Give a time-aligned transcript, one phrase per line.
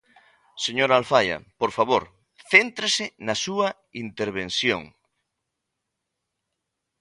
[0.65, 2.03] Señora Alfaia, por favor,
[2.51, 3.67] céntrese na súa
[4.05, 4.81] intervención.